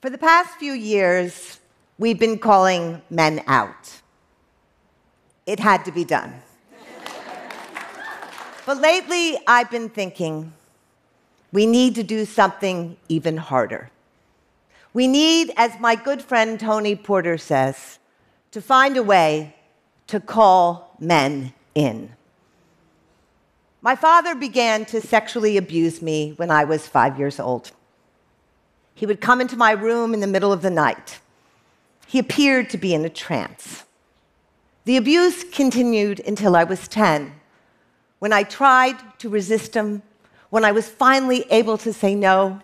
[0.00, 1.60] For the past few years,
[1.98, 4.00] we've been calling men out.
[5.44, 6.40] It had to be done.
[8.64, 10.54] but lately, I've been thinking
[11.52, 13.90] we need to do something even harder.
[14.94, 17.98] We need, as my good friend Tony Porter says,
[18.52, 19.54] to find a way
[20.06, 22.12] to call men in.
[23.82, 27.72] My father began to sexually abuse me when I was five years old.
[28.94, 31.20] He would come into my room in the middle of the night.
[32.06, 33.84] He appeared to be in a trance.
[34.84, 37.32] The abuse continued until I was 10,
[38.18, 40.02] when I tried to resist him.
[40.50, 42.60] When I was finally able to say no,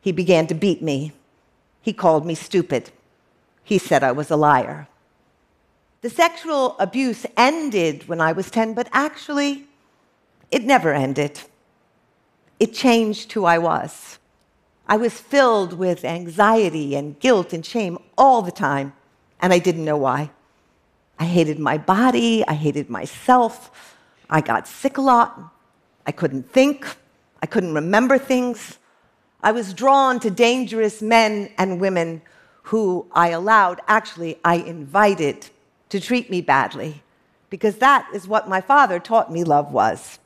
[0.00, 1.12] he began to beat me.
[1.82, 2.90] He called me stupid.
[3.64, 4.86] He said I was a liar.
[6.00, 9.66] The sexual abuse ended when I was 10, but actually,
[10.52, 11.40] it never ended.
[12.60, 14.18] It changed who I was.
[14.88, 18.94] I was filled with anxiety and guilt and shame all the time,
[19.38, 20.30] and I didn't know why.
[21.18, 23.96] I hated my body, I hated myself,
[24.30, 25.52] I got sick a lot,
[26.06, 26.96] I couldn't think,
[27.42, 28.78] I couldn't remember things.
[29.42, 32.22] I was drawn to dangerous men and women
[32.62, 35.50] who I allowed, actually, I invited
[35.90, 37.02] to treat me badly,
[37.50, 40.18] because that is what my father taught me love was.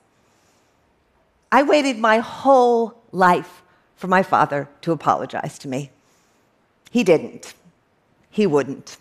[1.50, 3.61] I waited my whole life
[4.02, 5.88] for my father to apologize to me.
[6.90, 7.54] He didn't.
[8.30, 8.96] He wouldn't.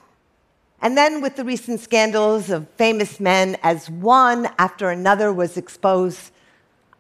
[0.80, 6.30] And then, with the recent scandals of famous men, as one after another was exposed,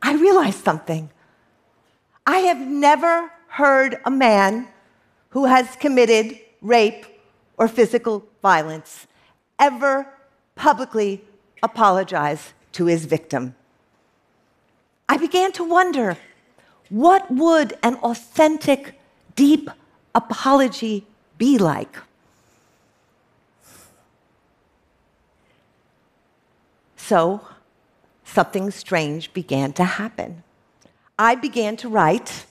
[0.01, 1.11] I realized something.
[2.25, 4.67] I have never heard a man
[5.29, 7.05] who has committed rape
[7.55, 9.05] or physical violence
[9.59, 10.07] ever
[10.55, 11.23] publicly
[11.61, 13.53] apologize to his victim.
[15.07, 16.17] I began to wonder
[16.91, 18.99] what would an authentic,
[19.37, 19.69] deep
[20.13, 21.95] apology be like?
[26.97, 27.47] So,
[28.25, 30.43] something strange began to happen.
[31.17, 32.45] I began to write,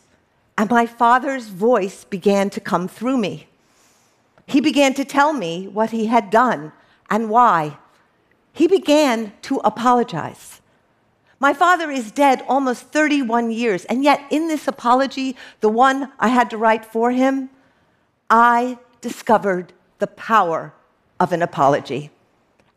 [0.56, 3.47] and my father's voice began to come through me.
[4.47, 6.72] He began to tell me what he had done
[7.10, 7.76] and why.
[8.54, 10.50] He began to apologize.
[11.40, 16.28] My father is dead almost 31 years, and yet in this apology, the one I
[16.28, 17.48] had to write for him,
[18.28, 20.74] I discovered the power
[21.18, 22.10] of an apology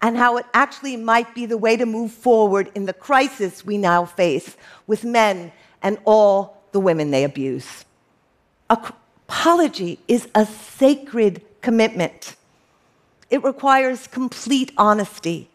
[0.01, 3.77] and how it actually might be the way to move forward in the crisis we
[3.77, 4.55] now face
[4.87, 5.51] with men
[5.81, 7.83] and all the women they abuse.
[8.69, 12.35] Apology is a sacred commitment.
[13.29, 15.49] It requires complete honesty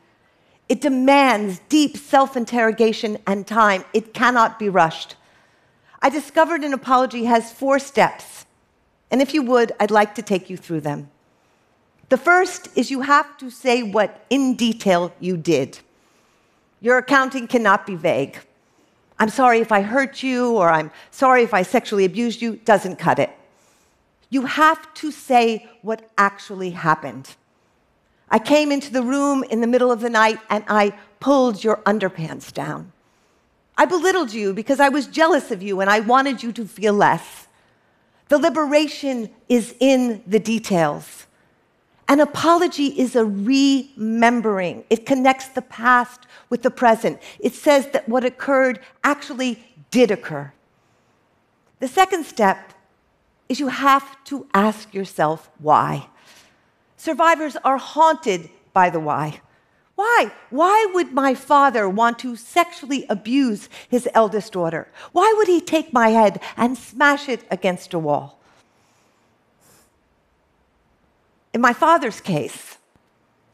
[0.68, 3.84] it demands deep self interrogation and time.
[3.92, 5.16] It cannot be rushed.
[6.00, 8.44] I discovered an apology has four steps.
[9.10, 11.10] And if you would, I'd like to take you through them.
[12.10, 15.78] The first is you have to say what in detail you did.
[16.80, 18.38] Your accounting cannot be vague.
[19.18, 22.96] I'm sorry if I hurt you, or I'm sorry if I sexually abused you, doesn't
[22.96, 23.30] cut it.
[24.30, 27.34] You have to say what actually happened.
[28.30, 31.78] I came into the room in the middle of the night and I pulled your
[31.78, 32.92] underpants down.
[33.76, 36.92] I belittled you because I was jealous of you and I wanted you to feel
[36.92, 37.46] less.
[38.28, 41.26] The liberation is in the details.
[42.08, 44.84] An apology is a remembering.
[44.90, 47.20] It connects the past with the present.
[47.38, 50.52] It says that what occurred actually did occur.
[51.80, 52.72] The second step
[53.48, 56.08] is you have to ask yourself why.
[56.98, 59.40] Survivors are haunted by the why.
[59.94, 60.32] Why?
[60.50, 64.88] Why would my father want to sexually abuse his eldest daughter?
[65.12, 68.38] Why would he take my head and smash it against a wall?
[71.54, 72.78] In my father's case,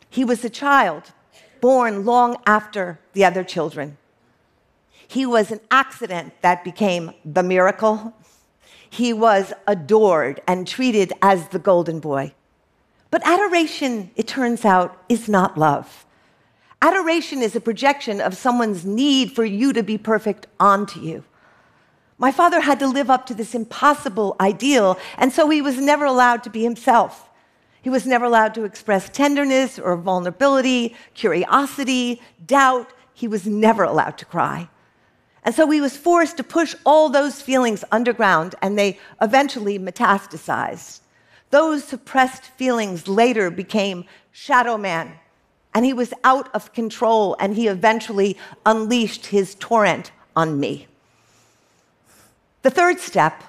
[0.09, 1.13] he was a child
[1.61, 3.99] born long after the other children.
[5.07, 8.15] He was an accident that became the miracle.
[8.89, 12.33] He was adored and treated as the golden boy.
[13.15, 16.05] But adoration, it turns out, is not love.
[16.83, 21.23] Adoration is a projection of someone's need for you to be perfect onto you.
[22.19, 26.05] My father had to live up to this impossible ideal, and so he was never
[26.05, 27.31] allowed to be himself.
[27.81, 32.93] He was never allowed to express tenderness or vulnerability, curiosity, doubt.
[33.13, 34.69] He was never allowed to cry.
[35.45, 40.99] And so he was forced to push all those feelings underground, and they eventually metastasized.
[41.55, 45.13] Those suppressed feelings later became Shadow Man,
[45.73, 48.37] and he was out of control, and he eventually
[48.67, 50.89] unleashed his torrent on me.
[52.63, 53.45] The third step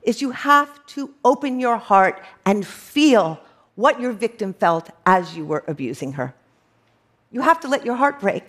[0.00, 3.38] is you have to open your heart and feel
[3.74, 6.32] what your victim felt as you were abusing her.
[7.30, 8.44] You have to let your heart break.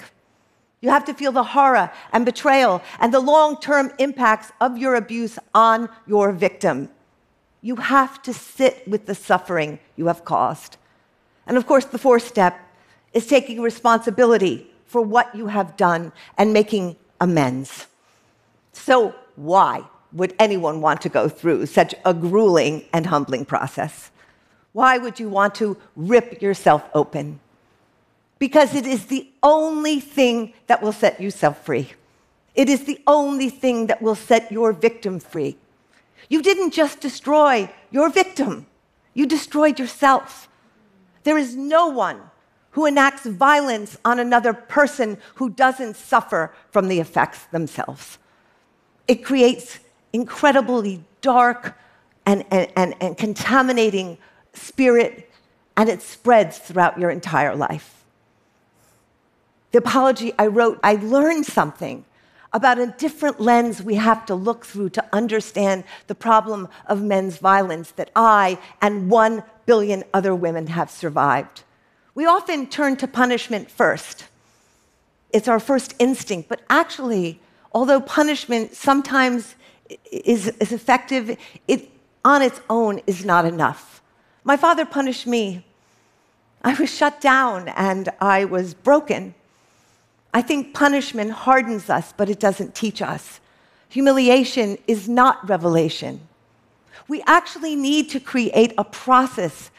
[0.79, 4.95] You have to feel the horror and betrayal and the long term impacts of your
[4.95, 6.87] abuse on your victim.
[7.67, 10.77] You have to sit with the suffering you have caused.
[11.45, 12.57] And of course, the fourth step
[13.11, 17.87] is taking responsibility for what you have done and making amends.
[18.71, 19.83] So, why
[20.13, 24.11] would anyone want to go through such a grueling and humbling process?
[24.71, 27.41] Why would you want to rip yourself open?
[28.39, 31.91] Because it is the only thing that will set yourself free.
[32.55, 35.57] It is the only thing that will set your victim free.
[36.29, 38.67] You didn't just destroy your victim,
[39.13, 40.49] you destroyed yourself.
[41.23, 42.21] There is no one
[42.71, 48.17] who enacts violence on another person who doesn't suffer from the effects themselves.
[49.07, 49.79] It creates
[50.13, 51.77] incredibly dark
[52.25, 54.17] and, and, and, and contaminating
[54.53, 55.31] spirit,
[55.75, 58.03] and it spreads throughout your entire life.
[59.71, 62.05] The apology I wrote, I learned something
[62.53, 67.37] about a different lens we have to look through to understand the problem of men's
[67.37, 71.63] violence that I and one billion other women have survived.
[72.15, 74.25] We often turn to punishment first.
[75.31, 77.39] It's our first instinct, but actually,
[77.73, 79.55] although punishment sometimes
[80.11, 81.89] is, is effective, it
[82.25, 84.01] on its own is not enough.
[84.43, 85.65] My father punished me.
[86.63, 89.35] I was shut down and I was broken.
[90.33, 93.39] I think punishment hardens us, but it doesn't teach us.
[93.89, 96.21] Humiliation is not revelation.
[97.07, 99.71] We actually need to create a process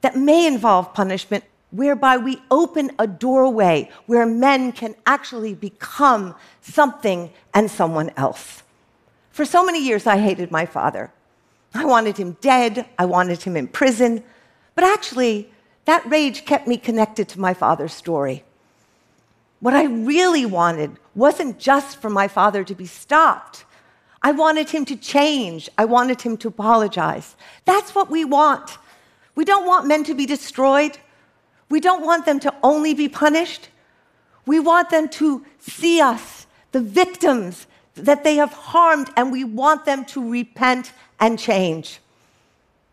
[0.00, 7.30] that may involve punishment whereby we open a doorway where men can actually become something
[7.54, 8.62] and someone else.
[9.30, 11.10] For so many years, I hated my father.
[11.74, 14.22] I wanted him dead, I wanted him in prison,
[14.74, 15.50] but actually,
[15.86, 18.44] that rage kept me connected to my father's story.
[19.62, 23.64] What I really wanted wasn't just for my father to be stopped.
[24.20, 25.70] I wanted him to change.
[25.78, 27.36] I wanted him to apologize.
[27.64, 28.76] That's what we want.
[29.36, 30.98] We don't want men to be destroyed.
[31.70, 33.68] We don't want them to only be punished.
[34.46, 39.84] We want them to see us, the victims that they have harmed, and we want
[39.84, 42.00] them to repent and change.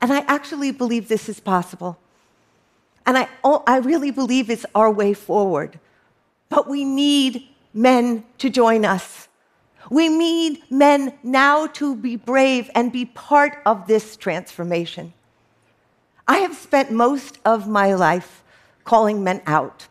[0.02, 1.98] And I actually believe this is possible.
[3.08, 5.80] And I, oh, I really believe it's our way forward.
[6.50, 9.28] But we need men to join us.
[9.90, 15.14] We need men now to be brave and be part of this transformation.
[16.28, 18.44] I have spent most of my life
[18.84, 19.88] calling men out.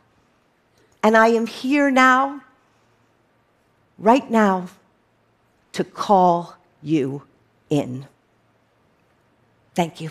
[1.02, 2.43] And I am here now,
[3.99, 4.69] right now,
[5.72, 7.22] to call you
[7.70, 8.06] in.
[9.75, 10.10] Thank you.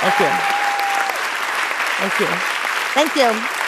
[0.00, 0.26] Thank you.
[1.98, 2.51] Thank you.
[2.94, 3.61] Thank you.